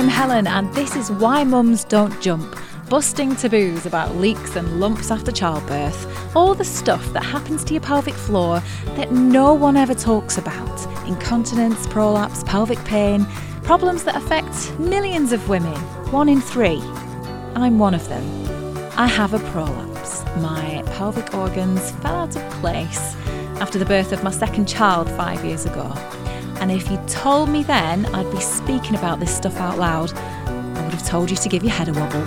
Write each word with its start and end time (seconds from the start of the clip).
I'm 0.00 0.08
Helen, 0.08 0.46
and 0.46 0.72
this 0.72 0.96
is 0.96 1.10
Why 1.10 1.44
Mums 1.44 1.84
Don't 1.84 2.18
Jump 2.22 2.56
busting 2.88 3.36
taboos 3.36 3.84
about 3.84 4.16
leaks 4.16 4.56
and 4.56 4.80
lumps 4.80 5.10
after 5.10 5.30
childbirth, 5.30 6.34
all 6.34 6.54
the 6.54 6.64
stuff 6.64 7.04
that 7.12 7.22
happens 7.22 7.62
to 7.64 7.74
your 7.74 7.82
pelvic 7.82 8.14
floor 8.14 8.62
that 8.96 9.12
no 9.12 9.52
one 9.52 9.76
ever 9.76 9.92
talks 9.92 10.38
about 10.38 11.06
incontinence, 11.06 11.86
prolapse, 11.88 12.42
pelvic 12.44 12.82
pain, 12.86 13.26
problems 13.62 14.02
that 14.04 14.16
affect 14.16 14.72
millions 14.78 15.32
of 15.32 15.50
women, 15.50 15.76
one 16.10 16.30
in 16.30 16.40
three. 16.40 16.80
I'm 17.54 17.78
one 17.78 17.92
of 17.92 18.08
them. 18.08 18.24
I 18.96 19.06
have 19.06 19.34
a 19.34 19.38
prolapse. 19.50 20.24
My 20.36 20.82
pelvic 20.94 21.34
organs 21.34 21.90
fell 22.00 22.16
out 22.16 22.34
of 22.34 22.50
place 22.52 23.14
after 23.60 23.78
the 23.78 23.84
birth 23.84 24.12
of 24.12 24.24
my 24.24 24.30
second 24.30 24.66
child 24.66 25.10
five 25.10 25.44
years 25.44 25.66
ago. 25.66 25.92
And 26.60 26.70
if 26.70 26.90
you 26.90 26.98
told 27.06 27.48
me 27.48 27.62
then 27.62 28.06
I'd 28.14 28.30
be 28.30 28.40
speaking 28.40 28.94
about 28.94 29.18
this 29.18 29.34
stuff 29.34 29.56
out 29.56 29.78
loud, 29.78 30.12
I 30.14 30.82
would 30.82 30.92
have 30.92 31.06
told 31.06 31.30
you 31.30 31.36
to 31.36 31.48
give 31.48 31.62
your 31.62 31.72
head 31.72 31.88
a 31.88 31.92
wobble. 31.92 32.24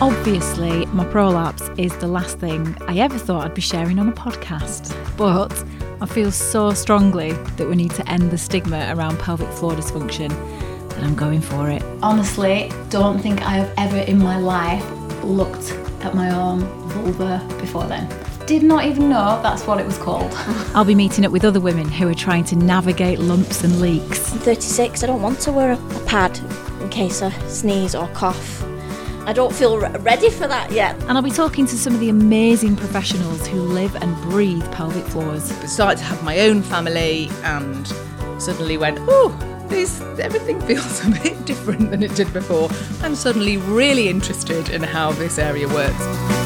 Obviously, 0.00 0.84
my 0.86 1.04
prolapse 1.04 1.70
is 1.78 1.96
the 1.98 2.08
last 2.08 2.38
thing 2.38 2.76
I 2.88 2.98
ever 2.98 3.16
thought 3.16 3.44
I'd 3.46 3.54
be 3.54 3.62
sharing 3.62 3.98
on 3.98 4.08
a 4.08 4.12
podcast. 4.12 4.94
But 5.16 5.64
I 6.00 6.06
feel 6.06 6.32
so 6.32 6.74
strongly 6.74 7.32
that 7.56 7.68
we 7.68 7.76
need 7.76 7.92
to 7.92 8.06
end 8.10 8.30
the 8.30 8.36
stigma 8.36 8.92
around 8.94 9.18
pelvic 9.18 9.48
floor 9.48 9.72
dysfunction 9.72 10.28
that 10.90 11.02
I'm 11.02 11.14
going 11.14 11.40
for 11.40 11.70
it. 11.70 11.82
Honestly, 12.02 12.70
don't 12.90 13.18
think 13.18 13.40
I 13.42 13.52
have 13.52 13.72
ever 13.78 13.98
in 13.98 14.18
my 14.18 14.36
life 14.36 14.84
looked 15.22 15.72
at 16.04 16.14
my 16.14 16.34
own 16.34 16.60
vulva 16.88 17.46
before 17.60 17.84
then. 17.84 18.08
Did 18.46 18.62
not 18.62 18.84
even 18.84 19.08
know 19.08 19.40
that's 19.42 19.66
what 19.66 19.80
it 19.80 19.86
was 19.86 19.96
called. 19.96 20.30
I'll 20.74 20.84
be 20.84 20.94
meeting 20.94 21.24
up 21.24 21.32
with 21.32 21.46
other 21.46 21.60
women 21.60 21.88
who 21.88 22.06
are 22.08 22.14
trying 22.14 22.44
to 22.44 22.56
navigate 22.56 23.18
lumps 23.18 23.64
and 23.64 23.80
leaks. 23.80 24.32
I'm 24.32 24.38
36, 24.38 25.02
I 25.02 25.06
don't 25.06 25.22
want 25.22 25.40
to 25.40 25.52
wear 25.52 25.72
a, 25.72 25.76
a 25.78 26.00
pad 26.04 26.38
in 26.82 26.90
case 26.90 27.22
I 27.22 27.30
sneeze 27.48 27.94
or 27.94 28.06
cough. 28.08 28.62
I 29.26 29.32
don't 29.32 29.54
feel 29.54 29.78
re- 29.78 29.88
ready 30.00 30.28
for 30.28 30.46
that 30.46 30.70
yet. 30.70 30.94
And 31.04 31.12
I'll 31.12 31.22
be 31.22 31.30
talking 31.30 31.64
to 31.64 31.74
some 31.74 31.94
of 31.94 32.00
the 32.00 32.10
amazing 32.10 32.76
professionals 32.76 33.46
who 33.46 33.62
live 33.62 33.96
and 33.96 34.14
breathe 34.24 34.70
pelvic 34.72 35.04
floors. 35.06 35.50
I 35.50 35.66
started 35.66 35.98
to 36.00 36.04
have 36.04 36.22
my 36.22 36.40
own 36.40 36.62
family 36.62 37.30
and 37.44 37.86
suddenly 38.38 38.76
went, 38.76 38.98
oh, 39.08 39.34
this 39.68 40.02
everything 40.18 40.60
feels 40.60 41.02
a 41.06 41.10
bit 41.22 41.46
different 41.46 41.90
than 41.90 42.02
it 42.02 42.14
did 42.14 42.30
before. 42.34 42.68
I'm 43.00 43.14
suddenly 43.14 43.56
really 43.56 44.10
interested 44.10 44.68
in 44.68 44.82
how 44.82 45.12
this 45.12 45.38
area 45.38 45.66
works. 45.66 46.43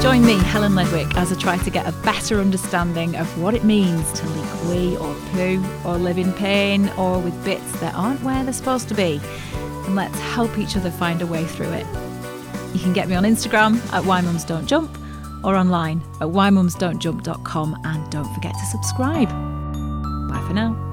Join 0.00 0.24
me, 0.24 0.36
Helen 0.38 0.74
Ledwick, 0.74 1.12
as 1.16 1.32
I 1.32 1.36
try 1.36 1.58
to 1.58 1.70
get 1.70 1.86
a 1.86 1.92
better 2.02 2.40
understanding 2.40 3.16
of 3.16 3.26
what 3.42 3.54
it 3.54 3.64
means 3.64 4.12
to 4.12 4.26
leak 4.28 4.64
wee 4.64 4.96
or 4.96 5.14
poo, 5.32 5.62
or 5.84 5.98
live 5.98 6.18
in 6.18 6.32
pain, 6.34 6.88
or 6.90 7.18
with 7.18 7.44
bits 7.44 7.80
that 7.80 7.94
aren't 7.94 8.22
where 8.22 8.44
they're 8.44 8.52
supposed 8.52 8.88
to 8.88 8.94
be. 8.94 9.20
And 9.86 9.96
let's 9.96 10.18
help 10.20 10.56
each 10.56 10.76
other 10.76 10.90
find 10.90 11.20
a 11.20 11.26
way 11.26 11.44
through 11.44 11.72
it. 11.72 11.86
You 12.74 12.80
can 12.80 12.92
get 12.92 13.08
me 13.08 13.16
on 13.16 13.24
Instagram 13.24 13.76
at 13.92 14.04
whymumsdon'tjump 14.04 15.44
or 15.44 15.56
online 15.56 16.00
at 16.20 16.28
whymumsdon'tjump.com 16.28 17.80
and 17.84 18.10
don't 18.10 18.34
forget 18.34 18.54
to 18.54 18.66
subscribe. 18.66 19.28
Bye 19.28 20.44
for 20.46 20.54
now. 20.54 20.87